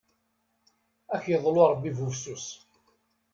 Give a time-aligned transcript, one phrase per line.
[1.13, 2.47] Ad ak-iḍlu Ṛebbi bufsus!